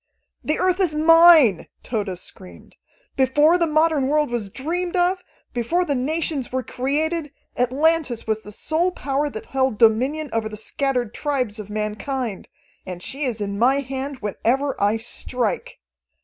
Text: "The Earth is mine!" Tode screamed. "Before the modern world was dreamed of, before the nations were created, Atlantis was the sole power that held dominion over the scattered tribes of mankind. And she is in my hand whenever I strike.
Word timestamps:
"The 0.43 0.57
Earth 0.57 0.79
is 0.79 0.95
mine!" 0.95 1.67
Tode 1.83 2.17
screamed. 2.17 2.75
"Before 3.15 3.59
the 3.59 3.67
modern 3.67 4.07
world 4.07 4.31
was 4.31 4.49
dreamed 4.49 4.95
of, 4.95 5.23
before 5.53 5.85
the 5.85 5.93
nations 5.93 6.51
were 6.51 6.63
created, 6.63 7.31
Atlantis 7.55 8.25
was 8.25 8.41
the 8.41 8.51
sole 8.51 8.89
power 8.91 9.29
that 9.29 9.45
held 9.45 9.77
dominion 9.77 10.31
over 10.33 10.49
the 10.49 10.57
scattered 10.57 11.13
tribes 11.13 11.59
of 11.59 11.69
mankind. 11.69 12.49
And 12.83 13.03
she 13.03 13.25
is 13.25 13.41
in 13.41 13.59
my 13.59 13.81
hand 13.81 14.21
whenever 14.21 14.75
I 14.81 14.97
strike. 14.97 15.77